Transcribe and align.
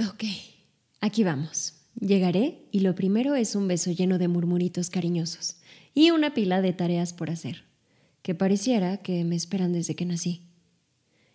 Ok, 0.00 0.24
aquí 1.00 1.24
vamos. 1.24 1.74
Llegaré 1.98 2.68
y 2.70 2.80
lo 2.80 2.94
primero 2.94 3.34
es 3.34 3.56
un 3.56 3.66
beso 3.66 3.90
lleno 3.90 4.18
de 4.18 4.28
murmuritos 4.28 4.90
cariñosos 4.90 5.56
y 5.92 6.12
una 6.12 6.34
pila 6.34 6.62
de 6.62 6.72
tareas 6.72 7.12
por 7.12 7.30
hacer, 7.30 7.64
que 8.22 8.36
pareciera 8.36 8.98
que 8.98 9.24
me 9.24 9.34
esperan 9.34 9.72
desde 9.72 9.96
que 9.96 10.04
nací. 10.04 10.42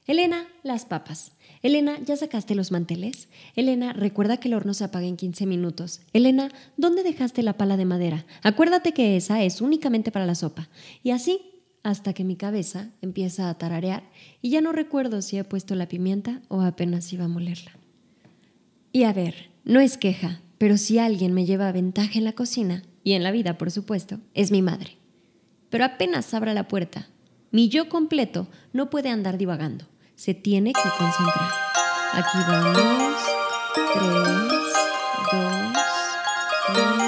Elena, 0.08 0.48
las 0.64 0.86
papas. 0.86 1.34
Elena, 1.62 2.00
¿ya 2.06 2.16
sacaste 2.16 2.56
los 2.56 2.72
manteles? 2.72 3.28
Elena, 3.56 3.92
recuerda 3.92 4.38
que 4.38 4.48
el 4.48 4.54
horno 4.54 4.74
se 4.74 4.86
apaga 4.86 5.08
en 5.08 5.18
15 5.18 5.46
minutos. 5.46 6.00
Elena, 6.14 6.50
¿dónde 6.78 7.04
dejaste 7.04 7.44
la 7.44 7.58
pala 7.58 7.76
de 7.76 7.86
madera? 7.86 8.26
Acuérdate 8.44 8.94
que 8.94 9.18
esa 9.18 9.44
es 9.44 9.60
únicamente 9.60 10.12
para 10.12 10.26
la 10.26 10.36
sopa. 10.36 10.70
Y 11.04 11.12
así 11.12 11.42
hasta 11.84 12.14
que 12.14 12.24
mi 12.24 12.38
cabeza 12.38 12.92
empieza 13.02 13.50
a 13.50 13.58
tararear 13.58 14.10
y 14.42 14.52
ya 14.52 14.62
no 14.62 14.72
recuerdo 14.72 15.22
si 15.22 15.38
he 15.38 15.44
puesto 15.44 15.76
la 15.76 15.90
pimienta 15.90 16.42
o 16.48 16.62
apenas 16.62 17.12
iba 17.12 17.26
a 17.26 17.30
molerla. 17.30 17.83
Y 18.96 19.06
a 19.06 19.12
ver, 19.12 19.50
no 19.64 19.80
es 19.80 19.98
queja, 19.98 20.42
pero 20.60 20.78
si 20.78 21.00
alguien 21.00 21.34
me 21.34 21.48
lleva 21.48 21.72
ventaja 21.72 22.20
en 22.20 22.26
la 22.26 22.34
cocina, 22.34 22.84
y 23.04 23.14
en 23.14 23.24
la 23.24 23.32
vida, 23.32 23.58
por 23.58 23.72
supuesto, 23.72 24.20
es 24.36 24.52
mi 24.52 24.62
madre. 24.62 24.98
Pero 25.72 25.84
apenas 25.84 26.32
abra 26.36 26.54
la 26.54 26.68
puerta, 26.68 27.10
mi 27.50 27.70
yo 27.70 27.90
completo 27.90 28.48
no 28.72 28.92
puede 28.92 29.10
andar 29.10 29.40
divagando, 29.40 29.88
se 30.14 30.36
tiene 30.36 30.74
que 30.74 30.90
concentrar. 30.96 31.50
Aquí 32.14 32.38
vamos. 32.48 33.18
Tres, 33.74 34.14
dos, 35.32 35.54
uno. 36.72 37.04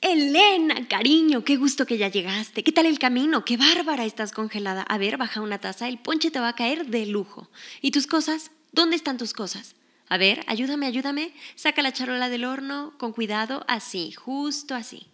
Elena, 0.00 0.86
cariño, 0.86 1.42
qué 1.42 1.56
gusto 1.56 1.86
que 1.86 1.98
ya 1.98 2.06
llegaste. 2.06 2.62
¿Qué 2.62 2.70
tal 2.70 2.86
el 2.86 3.00
camino? 3.00 3.44
Qué 3.44 3.56
bárbara 3.56 4.04
estás 4.04 4.30
congelada. 4.30 4.82
A 4.82 4.96
ver, 4.96 5.16
baja 5.16 5.40
una 5.40 5.58
taza, 5.58 5.88
el 5.88 5.98
ponche 5.98 6.30
te 6.30 6.38
va 6.38 6.50
a 6.50 6.54
caer 6.54 6.86
de 6.86 7.04
lujo. 7.06 7.50
¿Y 7.82 7.90
tus 7.90 8.06
cosas? 8.06 8.52
¿Dónde 8.70 8.94
están 8.94 9.18
tus 9.18 9.32
cosas? 9.32 9.74
A 10.08 10.18
ver, 10.18 10.44
ayúdame, 10.46 10.86
ayúdame. 10.86 11.32
Saca 11.54 11.82
la 11.82 11.92
charola 11.92 12.28
del 12.28 12.44
horno 12.44 12.94
con 12.98 13.12
cuidado, 13.12 13.64
así, 13.68 14.12
justo 14.12 14.74
así. 14.74 15.06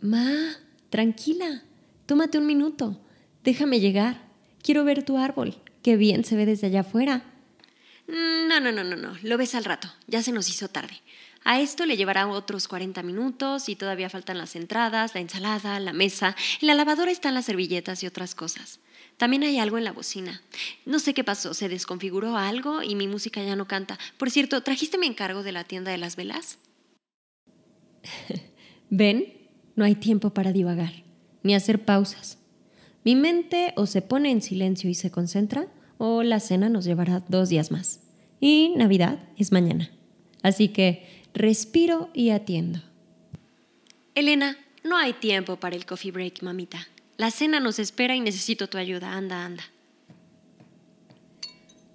Ma, 0.00 0.56
tranquila. 0.90 1.62
Tómate 2.06 2.38
un 2.38 2.46
minuto. 2.46 3.00
Déjame 3.44 3.80
llegar. 3.80 4.22
Quiero 4.62 4.84
ver 4.84 5.02
tu 5.04 5.18
árbol. 5.18 5.56
Qué 5.82 5.96
bien 5.96 6.24
se 6.24 6.36
ve 6.36 6.46
desde 6.46 6.66
allá 6.66 6.80
afuera. 6.80 7.24
No, 8.06 8.60
no, 8.60 8.72
no, 8.72 8.84
no, 8.84 8.96
no. 8.96 9.16
Lo 9.22 9.36
ves 9.36 9.54
al 9.54 9.64
rato. 9.64 9.88
Ya 10.06 10.22
se 10.22 10.32
nos 10.32 10.48
hizo 10.48 10.68
tarde. 10.68 11.00
A 11.44 11.60
esto 11.60 11.86
le 11.86 11.96
llevará 11.96 12.26
otros 12.26 12.68
40 12.68 13.02
minutos 13.02 13.68
y 13.68 13.76
todavía 13.76 14.10
faltan 14.10 14.38
las 14.38 14.56
entradas, 14.56 15.14
la 15.14 15.20
ensalada, 15.20 15.78
la 15.80 15.92
mesa. 15.92 16.36
En 16.60 16.68
la 16.68 16.74
lavadora 16.74 17.10
están 17.10 17.34
las 17.34 17.46
servilletas 17.46 18.02
y 18.02 18.06
otras 18.06 18.34
cosas. 18.34 18.80
También 19.18 19.42
hay 19.42 19.58
algo 19.58 19.78
en 19.78 19.84
la 19.84 19.92
bocina. 19.92 20.40
No 20.86 21.00
sé 21.00 21.12
qué 21.12 21.24
pasó, 21.24 21.52
se 21.52 21.68
desconfiguró 21.68 22.36
algo 22.36 22.82
y 22.82 22.94
mi 22.94 23.08
música 23.08 23.42
ya 23.42 23.56
no 23.56 23.66
canta. 23.66 23.98
Por 24.16 24.30
cierto, 24.30 24.62
¿trajiste 24.62 24.96
mi 24.96 25.06
encargo 25.06 25.42
de 25.42 25.52
la 25.52 25.64
tienda 25.64 25.90
de 25.90 25.98
las 25.98 26.16
velas? 26.16 26.58
¿Ven? 28.90 29.34
No 29.74 29.84
hay 29.84 29.96
tiempo 29.96 30.30
para 30.30 30.52
divagar, 30.52 30.92
ni 31.42 31.54
hacer 31.54 31.84
pausas. 31.84 32.38
Mi 33.04 33.16
mente 33.16 33.72
o 33.76 33.86
se 33.86 34.02
pone 34.02 34.30
en 34.30 34.40
silencio 34.40 34.88
y 34.88 34.94
se 34.94 35.10
concentra, 35.10 35.66
o 35.98 36.22
la 36.22 36.38
cena 36.38 36.68
nos 36.68 36.84
llevará 36.84 37.24
dos 37.28 37.48
días 37.48 37.70
más. 37.70 38.00
Y 38.40 38.72
Navidad 38.76 39.18
es 39.36 39.50
mañana. 39.50 39.90
Así 40.42 40.68
que 40.68 41.24
respiro 41.34 42.10
y 42.14 42.30
atiendo. 42.30 42.80
Elena, 44.14 44.56
no 44.84 44.96
hay 44.96 45.12
tiempo 45.12 45.56
para 45.56 45.74
el 45.74 45.86
coffee 45.86 46.12
break, 46.12 46.42
mamita. 46.42 46.86
La 47.18 47.32
cena 47.32 47.58
nos 47.58 47.80
espera 47.80 48.14
y 48.14 48.20
necesito 48.20 48.68
tu 48.68 48.78
ayuda. 48.78 49.12
Anda, 49.12 49.44
anda. 49.44 49.64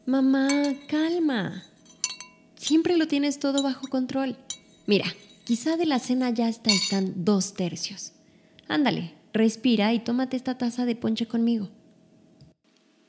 Mamá, 0.06 0.50
calma. 0.90 1.64
Siempre 2.56 2.98
lo 2.98 3.08
tienes 3.08 3.40
todo 3.40 3.64
bajo 3.64 3.88
control. 3.88 4.36
Mira, 4.86 5.06
quizá 5.46 5.78
de 5.78 5.86
la 5.86 6.00
cena 6.00 6.30
ya 6.32 6.48
hasta 6.48 6.72
están 6.72 7.24
dos 7.24 7.54
tercios. 7.54 8.12
Ándale, 8.68 9.14
respira 9.32 9.94
y 9.94 10.00
tómate 10.00 10.36
esta 10.36 10.58
taza 10.58 10.84
de 10.86 10.98
ponche 10.98 11.26
conmigo. 11.26 11.70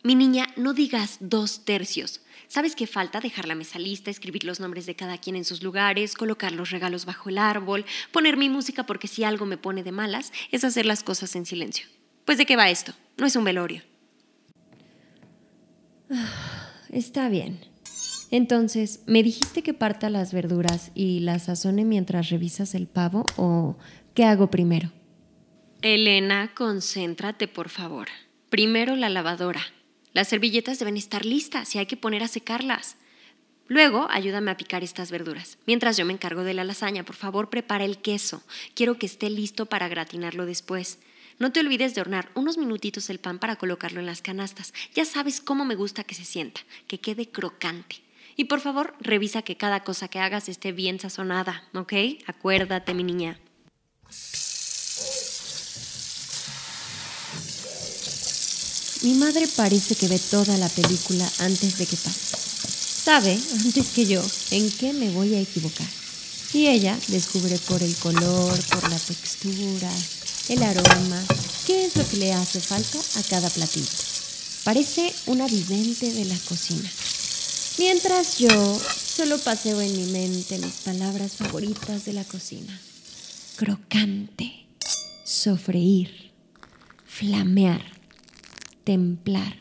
Mi 0.04 0.14
niña, 0.14 0.46
no 0.56 0.72
digas 0.72 1.16
dos 1.18 1.64
tercios. 1.64 2.20
¿Sabes 2.46 2.76
qué 2.76 2.86
falta? 2.86 3.18
Dejar 3.18 3.48
la 3.48 3.56
mesa 3.56 3.80
lista, 3.80 4.12
escribir 4.12 4.44
los 4.44 4.60
nombres 4.60 4.86
de 4.86 4.94
cada 4.94 5.18
quien 5.18 5.34
en 5.34 5.44
sus 5.44 5.64
lugares, 5.64 6.14
colocar 6.14 6.52
los 6.52 6.70
regalos 6.70 7.06
bajo 7.06 7.28
el 7.28 7.38
árbol, 7.38 7.84
poner 8.12 8.36
mi 8.36 8.48
música 8.48 8.86
porque 8.86 9.08
si 9.08 9.24
algo 9.24 9.46
me 9.46 9.56
pone 9.56 9.82
de 9.82 9.90
malas 9.90 10.32
es 10.52 10.62
hacer 10.62 10.86
las 10.86 11.02
cosas 11.02 11.34
en 11.34 11.44
silencio. 11.44 11.88
Pues 12.24 12.38
de 12.38 12.46
qué 12.46 12.56
va 12.56 12.70
esto? 12.70 12.92
No 13.16 13.26
es 13.26 13.36
un 13.36 13.44
velorio. 13.44 13.82
Está 16.90 17.28
bien. 17.28 17.60
Entonces, 18.30 19.00
¿me 19.06 19.22
dijiste 19.22 19.62
que 19.62 19.74
parta 19.74 20.10
las 20.10 20.32
verduras 20.32 20.90
y 20.94 21.20
las 21.20 21.44
sazone 21.44 21.84
mientras 21.84 22.30
revisas 22.30 22.74
el 22.74 22.86
pavo 22.86 23.24
o 23.36 23.76
qué 24.14 24.24
hago 24.24 24.50
primero? 24.50 24.90
Elena, 25.82 26.52
concéntrate, 26.54 27.46
por 27.46 27.68
favor. 27.68 28.08
Primero 28.48 28.96
la 28.96 29.08
lavadora. 29.08 29.60
Las 30.12 30.28
servilletas 30.28 30.78
deben 30.78 30.96
estar 30.96 31.26
listas 31.26 31.74
y 31.74 31.78
hay 31.78 31.86
que 31.86 31.96
poner 31.96 32.22
a 32.22 32.28
secarlas. 32.28 32.96
Luego, 33.66 34.06
ayúdame 34.10 34.50
a 34.50 34.56
picar 34.56 34.82
estas 34.82 35.10
verduras. 35.10 35.58
Mientras 35.66 35.96
yo 35.96 36.04
me 36.04 36.12
encargo 36.12 36.44
de 36.44 36.54
la 36.54 36.64
lasaña, 36.64 37.04
por 37.04 37.16
favor, 37.16 37.50
prepara 37.50 37.84
el 37.84 37.98
queso. 37.98 38.42
Quiero 38.74 38.98
que 38.98 39.06
esté 39.06 39.30
listo 39.30 39.66
para 39.66 39.88
gratinarlo 39.88 40.46
después. 40.46 40.98
No 41.38 41.50
te 41.50 41.60
olvides 41.60 41.94
de 41.94 42.00
hornear 42.00 42.30
unos 42.34 42.58
minutitos 42.58 43.10
el 43.10 43.18
pan 43.18 43.38
para 43.38 43.56
colocarlo 43.56 44.00
en 44.00 44.06
las 44.06 44.22
canastas. 44.22 44.72
Ya 44.94 45.04
sabes 45.04 45.40
cómo 45.40 45.64
me 45.64 45.74
gusta 45.74 46.04
que 46.04 46.14
se 46.14 46.24
sienta, 46.24 46.60
que 46.86 47.00
quede 47.00 47.28
crocante. 47.28 47.96
Y 48.36 48.44
por 48.44 48.60
favor, 48.60 48.94
revisa 49.00 49.42
que 49.42 49.56
cada 49.56 49.84
cosa 49.84 50.08
que 50.08 50.20
hagas 50.20 50.48
esté 50.48 50.72
bien 50.72 51.00
sazonada, 51.00 51.64
¿ok? 51.74 51.92
Acuérdate, 52.26 52.94
mi 52.94 53.04
niña. 53.04 53.38
Mi 59.02 59.14
madre 59.14 59.46
parece 59.54 59.96
que 59.96 60.08
ve 60.08 60.18
toda 60.18 60.56
la 60.56 60.68
película 60.68 61.30
antes 61.40 61.78
de 61.78 61.86
que 61.86 61.96
pase. 61.96 62.36
Sabe, 63.04 63.38
antes 63.64 63.88
que 63.88 64.06
yo, 64.06 64.22
en 64.50 64.70
qué 64.70 64.92
me 64.94 65.10
voy 65.10 65.34
a 65.34 65.40
equivocar. 65.40 65.86
Y 66.54 66.68
ella 66.68 66.98
descubre 67.08 67.58
por 67.68 67.82
el 67.82 67.94
color, 67.96 68.58
por 68.70 68.88
la 68.88 68.98
textura, 68.98 69.90
el 70.48 70.62
aroma, 70.62 71.24
qué 71.66 71.86
es 71.86 71.96
lo 71.96 72.06
que 72.08 72.18
le 72.18 72.32
hace 72.32 72.60
falta 72.60 72.98
a 73.18 73.22
cada 73.22 73.48
platillo. 73.48 73.86
Parece 74.64 75.14
una 75.26 75.46
vidente 75.46 76.12
de 76.12 76.24
la 76.26 76.38
cocina. 76.48 76.90
Mientras 77.78 78.38
yo 78.38 78.78
solo 78.78 79.38
paseo 79.38 79.80
en 79.80 79.96
mi 79.96 80.12
mente 80.12 80.58
mis 80.58 80.74
palabras 80.84 81.32
favoritas 81.32 82.04
de 82.04 82.12
la 82.12 82.24
cocina. 82.24 82.78
Crocante, 83.56 84.66
sofreír, 85.24 86.32
flamear, 87.06 87.82
templar, 88.84 89.60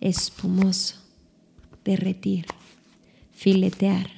espumoso, 0.00 0.96
derretir, 1.84 2.46
filetear, 3.32 4.10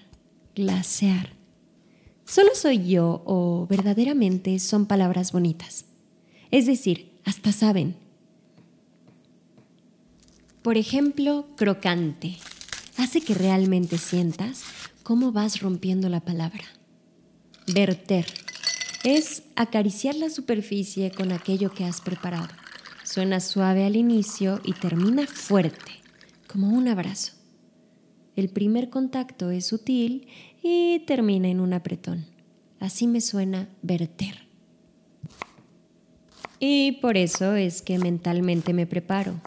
glasear, 0.54 1.35
¿Solo 2.26 2.56
soy 2.56 2.88
yo 2.88 3.22
o 3.24 3.68
verdaderamente 3.70 4.58
son 4.58 4.86
palabras 4.86 5.30
bonitas? 5.30 5.84
Es 6.50 6.66
decir, 6.66 7.12
hasta 7.24 7.52
saben. 7.52 7.94
Por 10.62 10.76
ejemplo, 10.76 11.46
crocante. 11.56 12.36
Hace 12.96 13.20
que 13.20 13.34
realmente 13.34 13.96
sientas 13.96 14.64
cómo 15.04 15.30
vas 15.30 15.60
rompiendo 15.60 16.08
la 16.08 16.20
palabra. 16.20 16.64
Verter. 17.72 18.26
Es 19.04 19.44
acariciar 19.54 20.16
la 20.16 20.28
superficie 20.28 21.12
con 21.12 21.30
aquello 21.30 21.72
que 21.72 21.84
has 21.84 22.00
preparado. 22.00 22.48
Suena 23.04 23.38
suave 23.38 23.84
al 23.84 23.94
inicio 23.94 24.60
y 24.64 24.72
termina 24.72 25.28
fuerte, 25.28 25.92
como 26.48 26.70
un 26.70 26.88
abrazo. 26.88 27.34
El 28.36 28.50
primer 28.50 28.90
contacto 28.90 29.50
es 29.50 29.66
sutil 29.66 30.28
y 30.62 31.00
termina 31.06 31.48
en 31.48 31.60
un 31.60 31.72
apretón. 31.72 32.26
Así 32.78 33.06
me 33.06 33.22
suena 33.22 33.68
verter. 33.80 34.46
Y 36.60 36.92
por 37.00 37.16
eso 37.16 37.54
es 37.54 37.80
que 37.80 37.98
mentalmente 37.98 38.74
me 38.74 38.86
preparo, 38.86 39.40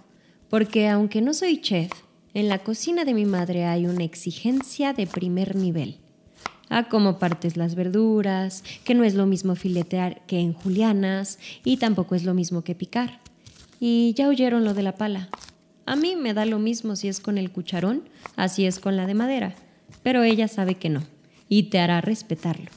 porque 0.50 0.88
aunque 0.88 1.22
no 1.22 1.36
soy 1.36 1.62
chef, 1.62 1.92
en 2.34 2.50
la 2.50 2.60
cocina 2.60 3.06
de 3.06 3.14
mi 3.14 3.26
madre 3.26 3.66
hay 3.66 3.86
una 3.86 4.04
exigencia 4.04 4.94
de 4.94 5.06
primer 5.06 5.56
nivel. 5.56 5.98
A 6.70 6.88
cómo 6.88 7.20
partes 7.20 7.58
las 7.58 7.76
verduras, 7.76 8.64
que 8.84 8.96
no 8.96 9.04
es 9.04 9.14
lo 9.14 9.26
mismo 9.26 9.56
filetear 9.56 10.26
que 10.26 10.40
en 10.40 10.54
julianas 10.54 11.40
y 11.64 11.78
tampoco 11.78 12.16
es 12.16 12.24
lo 12.24 12.34
mismo 12.34 12.64
que 12.64 12.76
picar. 12.76 13.20
Y 13.80 14.14
ya 14.16 14.28
oyeron 14.28 14.64
lo 14.64 14.74
de 14.74 14.84
la 14.84 14.96
pala. 14.96 15.30
A 15.90 15.96
mí 15.96 16.16
me 16.16 16.36
da 16.36 16.46
lo 16.46 16.60
mismo 16.60 16.96
si 16.96 17.08
es 17.08 17.20
con 17.20 17.40
el 17.40 17.50
cucharón, 17.50 18.04
así 18.36 18.68
es 18.68 18.78
con 18.78 18.96
la 18.96 19.08
de 19.08 19.16
madera, 19.16 19.56
pero 20.04 20.22
ella 20.22 20.48
sabe 20.48 20.76
que 20.76 20.88
no, 20.88 21.02
y 21.48 21.64
te 21.64 21.80
hará 21.80 22.00
respetarlo. 22.00 22.70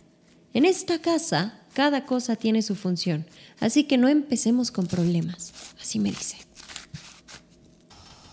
En 0.55 0.65
esta 0.65 0.99
casa, 0.99 1.61
cada 1.75 2.07
cosa 2.07 2.37
tiene 2.37 2.63
su 2.63 2.75
función, 2.75 3.27
así 3.61 3.85
que 3.85 3.99
no 3.99 4.09
empecemos 4.09 4.71
con 4.71 4.87
problemas, 4.87 5.53
así 5.79 5.99
me 5.99 6.09
dice. 6.09 6.39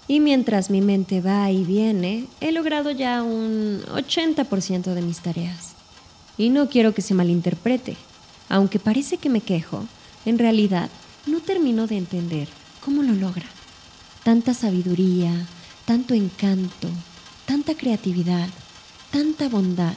Y 0.07 0.21
mientras 0.21 0.69
mi 0.69 0.79
mente 0.79 1.19
va 1.19 1.51
y 1.51 1.65
viene, 1.65 2.27
he 2.39 2.53
logrado 2.53 2.89
ya 2.89 3.21
un 3.21 3.81
80% 3.81 4.93
de 4.93 5.01
mis 5.01 5.19
tareas. 5.19 5.73
Y 6.37 6.51
no 6.51 6.69
quiero 6.69 6.93
que 6.93 7.01
se 7.01 7.13
malinterprete. 7.13 7.97
Aunque 8.47 8.79
parece 8.79 9.17
que 9.17 9.27
me 9.27 9.41
quejo, 9.41 9.85
en 10.25 10.39
realidad 10.39 10.89
no 11.27 11.41
termino 11.41 11.85
de 11.85 11.97
entender 11.97 12.47
cómo 12.79 13.03
lo 13.03 13.11
logra. 13.11 13.45
Tanta 14.23 14.53
sabiduría, 14.53 15.31
tanto 15.85 16.13
encanto, 16.13 16.87
tanta 17.45 17.73
creatividad, 17.75 18.47
tanta 19.11 19.47
bondad 19.47 19.93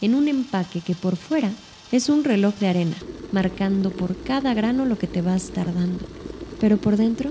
en 0.00 0.14
un 0.14 0.28
empaque 0.28 0.80
que 0.80 0.94
por 0.94 1.16
fuera 1.16 1.50
es 1.92 2.08
un 2.08 2.24
reloj 2.24 2.54
de 2.56 2.68
arena, 2.68 2.96
marcando 3.32 3.90
por 3.90 4.16
cada 4.16 4.54
grano 4.54 4.84
lo 4.86 4.98
que 4.98 5.06
te 5.06 5.22
vas 5.22 5.50
tardando, 5.50 6.04
pero 6.60 6.78
por 6.78 6.96
dentro 6.96 7.30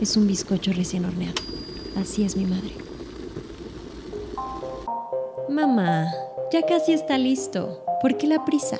es 0.00 0.16
un 0.16 0.26
bizcocho 0.26 0.72
recién 0.72 1.04
horneado. 1.06 1.40
Así 1.96 2.24
es 2.24 2.36
mi 2.36 2.44
madre. 2.44 2.72
Mamá, 5.48 6.06
ya 6.52 6.62
casi 6.62 6.92
está 6.92 7.18
listo. 7.18 7.82
¿Por 8.00 8.16
qué 8.16 8.26
la 8.26 8.44
prisa? 8.44 8.78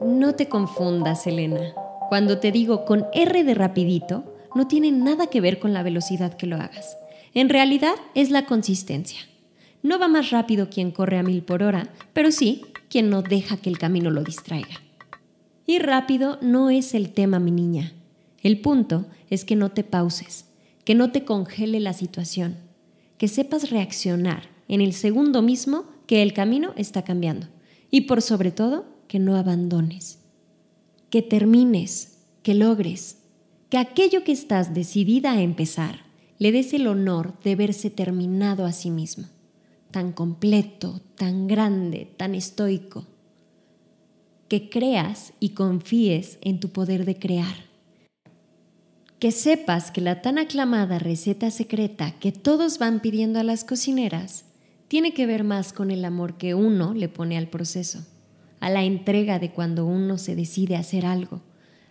No 0.00 0.34
te 0.34 0.48
confundas, 0.48 1.26
Elena. 1.26 1.74
Cuando 2.08 2.38
te 2.38 2.52
digo 2.52 2.84
con 2.84 3.06
R 3.12 3.44
de 3.44 3.54
rapidito, 3.54 4.36
no 4.54 4.68
tiene 4.68 4.92
nada 4.92 5.26
que 5.26 5.40
ver 5.40 5.58
con 5.58 5.72
la 5.72 5.82
velocidad 5.82 6.34
que 6.34 6.46
lo 6.46 6.56
hagas. 6.56 6.96
En 7.34 7.48
realidad 7.48 7.94
es 8.14 8.30
la 8.30 8.46
consistencia. 8.46 9.20
No 9.82 9.98
va 9.98 10.08
más 10.08 10.30
rápido 10.30 10.70
quien 10.70 10.90
corre 10.90 11.18
a 11.18 11.22
mil 11.22 11.42
por 11.42 11.62
hora, 11.62 11.92
pero 12.12 12.30
sí 12.30 12.62
quien 12.88 13.10
no 13.10 13.22
deja 13.22 13.56
que 13.56 13.68
el 13.68 13.78
camino 13.78 14.10
lo 14.10 14.22
distraiga. 14.22 14.80
Y 15.66 15.78
rápido 15.78 16.38
no 16.40 16.70
es 16.70 16.94
el 16.94 17.10
tema, 17.10 17.38
mi 17.38 17.50
niña. 17.50 17.92
El 18.42 18.60
punto 18.60 19.06
es 19.30 19.44
que 19.44 19.56
no 19.56 19.70
te 19.70 19.82
pauses, 19.82 20.46
que 20.84 20.94
no 20.94 21.10
te 21.10 21.24
congele 21.24 21.80
la 21.80 21.92
situación, 21.92 22.56
que 23.18 23.28
sepas 23.28 23.70
reaccionar 23.70 24.48
en 24.68 24.80
el 24.80 24.92
segundo 24.92 25.42
mismo 25.42 25.84
que 26.06 26.22
el 26.22 26.32
camino 26.32 26.72
está 26.76 27.02
cambiando 27.02 27.48
y 27.90 28.02
por 28.02 28.22
sobre 28.22 28.50
todo 28.50 28.84
que 29.08 29.18
no 29.18 29.36
abandones, 29.36 30.18
que 31.14 31.22
termines, 31.22 32.18
que 32.42 32.54
logres, 32.54 33.18
que 33.70 33.78
aquello 33.78 34.24
que 34.24 34.32
estás 34.32 34.74
decidida 34.74 35.30
a 35.30 35.42
empezar 35.42 36.00
le 36.40 36.50
des 36.50 36.74
el 36.74 36.88
honor 36.88 37.38
de 37.44 37.54
verse 37.54 37.88
terminado 37.88 38.66
a 38.66 38.72
sí 38.72 38.90
mismo 38.90 39.28
tan 39.92 40.10
completo, 40.10 41.00
tan 41.14 41.46
grande, 41.46 42.12
tan 42.16 42.34
estoico, 42.34 43.06
que 44.48 44.68
creas 44.68 45.34
y 45.38 45.50
confíes 45.50 46.38
en 46.40 46.58
tu 46.58 46.70
poder 46.70 47.04
de 47.04 47.16
crear. 47.16 47.54
Que 49.20 49.30
sepas 49.30 49.92
que 49.92 50.00
la 50.00 50.20
tan 50.20 50.36
aclamada 50.36 50.98
receta 50.98 51.52
secreta 51.52 52.18
que 52.18 52.32
todos 52.32 52.80
van 52.80 52.98
pidiendo 52.98 53.38
a 53.38 53.44
las 53.44 53.62
cocineras 53.62 54.46
tiene 54.88 55.14
que 55.14 55.26
ver 55.26 55.44
más 55.44 55.72
con 55.72 55.92
el 55.92 56.04
amor 56.04 56.38
que 56.38 56.56
uno 56.56 56.92
le 56.92 57.08
pone 57.08 57.38
al 57.38 57.46
proceso, 57.46 58.04
a 58.60 58.70
la 58.70 58.84
entrega 58.84 59.38
de 59.38 59.50
cuando 59.50 59.86
uno 59.86 60.18
se 60.18 60.36
decide 60.36 60.76
hacer 60.76 61.06
algo, 61.06 61.42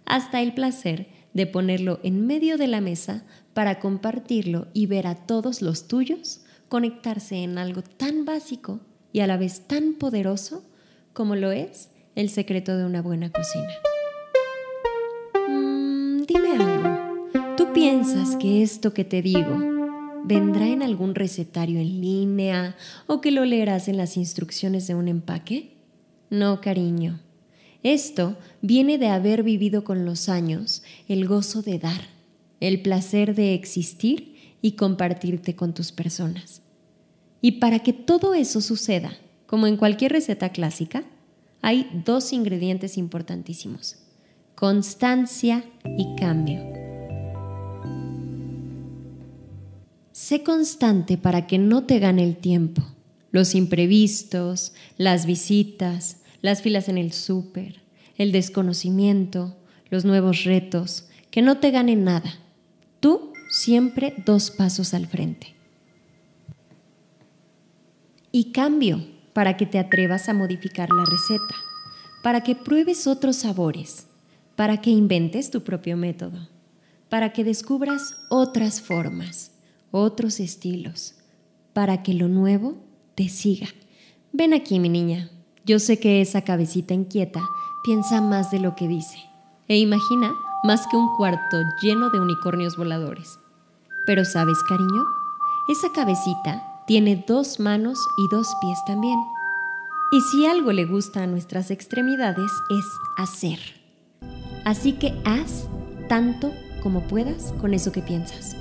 hasta 0.06 0.42
el 0.42 0.54
placer 0.54 1.08
de 1.34 1.48
ponerlo 1.48 2.00
en 2.04 2.26
medio 2.26 2.58
de 2.58 2.68
la 2.68 2.82
mesa 2.82 3.24
para 3.54 3.80
compartirlo 3.80 4.68
y 4.74 4.86
ver 4.86 5.08
a 5.08 5.16
todos 5.16 5.62
los 5.62 5.88
tuyos 5.88 6.42
conectarse 6.70 7.44
en 7.44 7.58
algo 7.58 7.82
tan 7.82 8.26
básico 8.26 8.80
y 9.12 9.20
a 9.20 9.28
la 9.28 9.38
vez 9.38 9.68
tan 9.68 9.94
poderoso 9.94 10.64
como 11.14 11.36
lo 11.36 11.52
es 11.52 11.90
el 12.16 12.30
secreto 12.30 12.78
de 12.78 12.86
una 12.86 13.02
buena 13.02 13.32
cocina. 13.32 13.70
Mm, 15.50 16.24
dime 16.24 16.50
algo, 16.50 17.30
¿tú 17.58 17.72
piensas 17.74 18.36
que 18.38 18.64
esto 18.64 18.94
que 18.94 19.04
te 19.04 19.22
digo 19.22 19.74
vendrá 20.26 20.68
en 20.68 20.82
algún 20.82 21.16
recetario 21.16 21.80
en 21.80 22.02
línea 22.02 22.76
o 23.08 23.22
que 23.22 23.32
lo 23.32 23.46
leerás 23.46 23.88
en 23.88 23.98
las 23.98 24.18
instrucciones 24.18 24.88
de 24.88 24.96
un 24.96 25.08
empaque? 25.08 25.73
No, 26.34 26.62
cariño. 26.62 27.20
Esto 27.84 28.38
viene 28.64 28.98
de 28.98 29.08
haber 29.08 29.44
vivido 29.44 29.84
con 29.84 30.04
los 30.04 30.30
años 30.30 30.82
el 31.08 31.28
gozo 31.28 31.62
de 31.62 31.78
dar, 31.78 32.08
el 32.60 32.82
placer 32.82 33.36
de 33.36 33.54
existir 33.54 34.58
y 34.60 34.72
compartirte 34.72 35.56
con 35.56 35.76
tus 35.76 35.92
personas. 35.92 36.64
Y 37.40 37.60
para 37.60 37.84
que 37.84 37.94
todo 37.94 38.34
eso 38.34 38.62
suceda, 38.62 39.16
como 39.46 39.68
en 39.68 39.78
cualquier 39.78 40.14
receta 40.14 40.50
clásica, 40.50 41.04
hay 41.62 41.88
dos 42.04 42.34
ingredientes 42.34 42.98
importantísimos, 42.98 43.98
constancia 44.56 45.64
y 46.00 46.16
cambio. 46.16 46.64
Sé 50.12 50.42
constante 50.42 51.20
para 51.20 51.46
que 51.46 51.60
no 51.60 51.84
te 51.84 52.00
gane 52.00 52.24
el 52.24 52.38
tiempo, 52.38 52.82
los 53.30 53.54
imprevistos, 53.54 54.74
las 54.98 55.28
visitas, 55.28 56.23
las 56.44 56.62
filas 56.62 56.90
en 56.90 57.00
el 57.00 57.14
súper, 57.14 57.82
el 58.18 58.32
desconocimiento, 58.32 59.58
los 59.90 60.06
nuevos 60.06 60.44
retos, 60.44 61.08
que 61.32 61.42
no 61.42 61.58
te 61.58 61.72
gane 61.72 61.96
nada. 61.96 62.36
Tú 63.00 63.34
siempre 63.50 64.14
dos 64.26 64.52
pasos 64.52 64.94
al 64.94 65.08
frente 65.08 65.56
y 68.32 68.52
cambio 68.52 69.06
para 69.32 69.56
que 69.56 69.66
te 69.66 69.80
atrevas 69.80 70.28
a 70.28 70.34
modificar 70.34 70.90
la 70.90 71.06
receta, 71.06 71.56
para 72.22 72.42
que 72.42 72.56
pruebes 72.56 73.08
otros 73.08 73.38
sabores, 73.38 74.08
para 74.56 74.82
que 74.82 74.90
inventes 74.90 75.50
tu 75.50 75.64
propio 75.64 75.96
método, 75.96 76.50
para 77.08 77.32
que 77.32 77.44
descubras 77.44 78.18
otras 78.30 78.82
formas, 78.82 79.52
otros 79.92 80.40
estilos, 80.40 81.16
para 81.72 82.04
que 82.04 82.14
lo 82.14 82.28
nuevo 82.28 82.84
te 83.16 83.30
siga. 83.30 83.68
Ven 84.32 84.54
aquí, 84.54 84.80
mi 84.80 84.90
niña. 84.90 85.30
Yo 85.66 85.80
sé 85.80 85.98
que 85.98 86.22
esa 86.22 86.42
cabecita 86.42 86.94
inquieta 86.94 87.42
piensa 87.84 88.22
más 88.22 88.52
de 88.52 88.60
lo 88.60 88.76
que 88.76 88.88
dice 88.88 89.18
e 89.70 89.78
imagina 89.78 90.34
más 90.64 90.88
que 90.88 90.98
un 90.98 91.16
cuarto 91.16 91.62
lleno 91.82 92.10
de 92.10 92.20
unicornios 92.20 92.76
voladores. 92.76 93.40
Pero 94.06 94.26
sabes, 94.26 94.62
cariño, 94.68 95.04
esa 95.70 95.90
cabecita 95.94 96.62
tiene 96.86 97.24
dos 97.26 97.62
manos 97.62 97.98
y 98.18 98.28
dos 98.36 98.48
pies 98.62 98.78
también. 98.86 99.18
Y 100.12 100.20
si 100.22 100.46
algo 100.46 100.74
le 100.74 100.86
gusta 100.86 101.24
a 101.24 101.28
nuestras 101.28 101.72
extremidades 101.72 102.52
es 102.70 102.86
hacer. 103.18 103.60
Así 104.66 104.94
que 104.94 105.14
haz 105.24 105.68
tanto 106.10 106.52
como 106.82 107.02
puedas 107.08 107.54
con 107.62 107.74
eso 107.74 107.94
que 107.94 108.02
piensas. 108.02 108.58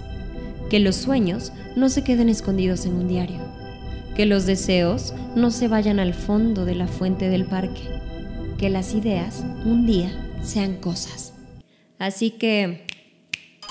Que 0.70 0.78
los 0.78 0.96
sueños 0.96 1.52
no 1.74 1.88
se 1.88 2.04
queden 2.04 2.28
escondidos 2.28 2.86
en 2.86 2.94
un 2.94 3.08
diario. 3.08 3.40
Que 4.16 4.26
los 4.26 4.46
deseos 4.46 5.14
no 5.34 5.50
se 5.50 5.68
vayan 5.68 5.98
al 5.98 6.14
fondo 6.14 6.64
de 6.64 6.74
la 6.74 6.86
fuente 6.86 7.28
del 7.28 7.46
parque. 7.46 7.82
Que 8.58 8.68
las 8.68 8.94
ideas 8.94 9.44
un 9.64 9.86
día 9.86 10.10
sean 10.42 10.76
cosas. 10.76 11.32
Así 11.98 12.30
que, 12.30 12.86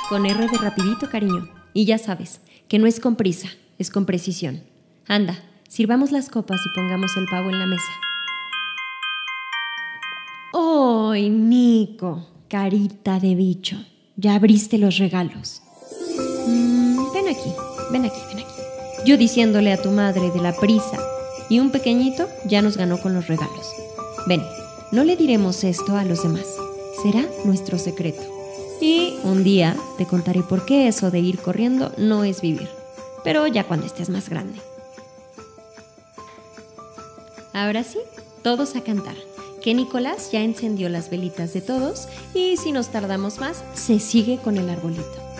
con 0.10 0.25
R 0.25 0.48
de 0.48 0.57
rapidito, 0.57 1.10
cariño. 1.10 1.50
Y 1.74 1.86
ya 1.86 1.98
sabes, 1.98 2.41
que 2.67 2.79
no 2.79 2.88
es 2.88 3.00
con 3.00 3.15
prisa, 3.15 3.50
es 3.77 3.89
con 3.89 4.05
precisión. 4.05 4.63
Anda, 5.07 5.38
sirvamos 5.67 6.12
las 6.12 6.29
copas 6.29 6.60
y 6.65 6.75
pongamos 6.75 7.15
el 7.17 7.25
pavo 7.29 7.50
en 7.50 7.60
la 7.60 7.65
mesa. 7.65 7.91
¡Ay, 10.53 11.29
Nico! 11.29 12.27
Carita 12.48 13.19
de 13.19 13.36
bicho. 13.36 13.77
Ya 14.17 14.36
abriste 14.36 14.77
los 14.77 14.98
regalos. 14.98 15.62
Mm, 16.48 17.13
ven 17.13 17.27
aquí, 17.29 17.50
ven 17.91 18.05
aquí, 18.05 18.19
ven 18.27 18.30
aquí. 18.30 18.30
Yo 19.05 19.17
diciéndole 19.17 19.72
a 19.72 19.81
tu 19.81 19.91
madre 19.91 20.31
de 20.31 20.41
la 20.41 20.53
prisa 20.53 21.00
y 21.50 21.60
un 21.60 21.72
pequeñito 21.72 22.29
ya 22.46 22.62
nos 22.62 22.77
ganó 22.77 23.00
con 23.00 23.13
los 23.13 23.27
regalos. 23.27 23.67
Ven, 24.27 24.43
no 24.91 25.03
le 25.03 25.15
diremos 25.15 25.63
esto 25.63 25.96
a 25.96 26.05
los 26.05 26.24
demás. 26.24 26.46
Será 27.03 27.25
nuestro 27.46 27.77
secreto. 27.77 28.22
Y 28.79 29.15
un 29.24 29.43
día 29.43 29.75
te 29.98 30.05
contaré 30.05 30.41
por 30.43 30.65
qué 30.65 30.88
eso 30.88 31.12
de 31.12 31.20
ir 31.20 31.39
corriendo 31.39 31.91
no 31.98 32.24
es 32.24 32.41
vivir 32.41 32.70
pero 33.24 33.48
ya 33.48 33.63
cuando 33.65 33.86
estés 33.86 34.10
más 34.10 34.29
grande. 34.29 34.60
Ahora 37.53 37.84
sí, 37.84 38.00
todos 38.43 38.75
a 38.75 38.81
cantar, 38.81 39.15
que 39.62 39.74
Nicolás 39.74 40.31
ya 40.31 40.41
encendió 40.41 40.89
las 40.89 41.10
velitas 41.10 41.53
de 41.53 41.62
todos 41.62 42.08
y 42.34 42.58
si 42.58 42.72
nos 42.72 42.89
tardamos 42.89 43.39
más, 43.39 43.63
se 43.74 44.00
sigue 44.00 44.38
con 44.38 44.58
el 44.58 44.70
arbolito. 44.70 45.30